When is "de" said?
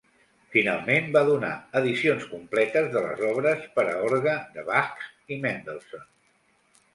2.95-3.03, 4.57-4.65